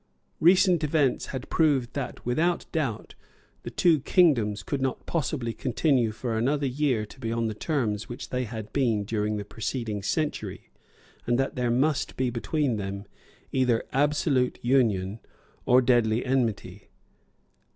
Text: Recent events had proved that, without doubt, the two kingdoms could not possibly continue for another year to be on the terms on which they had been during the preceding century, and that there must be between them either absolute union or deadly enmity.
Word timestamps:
Recent 0.39 0.83
events 0.83 1.27
had 1.27 1.47
proved 1.51 1.93
that, 1.93 2.25
without 2.25 2.65
doubt, 2.71 3.13
the 3.61 3.69
two 3.69 3.99
kingdoms 3.99 4.63
could 4.63 4.81
not 4.81 5.05
possibly 5.05 5.53
continue 5.53 6.11
for 6.11 6.35
another 6.35 6.65
year 6.65 7.05
to 7.05 7.19
be 7.19 7.31
on 7.31 7.45
the 7.45 7.53
terms 7.53 8.05
on 8.05 8.07
which 8.07 8.29
they 8.29 8.45
had 8.45 8.73
been 8.73 9.03
during 9.03 9.37
the 9.37 9.45
preceding 9.45 10.01
century, 10.01 10.71
and 11.27 11.37
that 11.37 11.55
there 11.55 11.69
must 11.69 12.17
be 12.17 12.31
between 12.31 12.77
them 12.77 13.05
either 13.51 13.83
absolute 13.93 14.57
union 14.63 15.19
or 15.67 15.83
deadly 15.83 16.25
enmity. 16.25 16.89